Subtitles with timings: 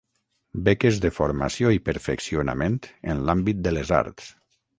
[0.69, 2.79] Beques de formació i perfeccionament
[3.15, 4.35] en l'àmbit de les arts.